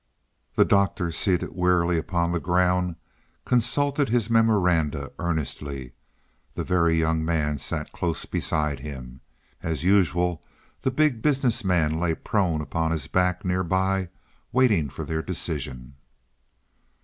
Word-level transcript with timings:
The 0.55 0.65
Doctor, 0.65 1.11
seated 1.11 1.51
wearily 1.53 1.95
upon 1.99 2.31
the 2.31 2.39
ground, 2.39 2.95
consulted 3.45 4.09
his 4.09 4.31
memoranda 4.31 5.11
earnestly. 5.19 5.91
The 6.55 6.63
Very 6.63 6.95
Young 6.95 7.23
Man 7.23 7.59
sat 7.59 7.91
close 7.91 8.25
beside 8.25 8.79
him. 8.79 9.21
As 9.61 9.83
usual 9.83 10.41
the 10.81 10.89
Big 10.89 11.21
Business 11.21 11.63
Man 11.63 11.99
lay 11.99 12.15
prone 12.15 12.61
upon 12.61 12.89
his 12.89 13.05
back 13.05 13.45
nearby, 13.45 14.09
waiting 14.51 14.89
for 14.89 15.05
their 15.05 15.21
decision. 15.21 15.93